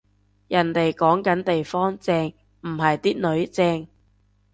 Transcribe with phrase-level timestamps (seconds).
[0.47, 2.29] 人哋講緊地方正，
[2.61, 3.87] 唔係啲囡正